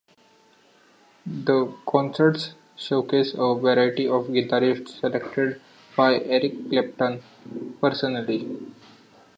[1.27, 5.61] The concerts showcase a variety of guitarists, selected
[5.95, 7.21] by Eric Clapton
[7.79, 8.73] personally.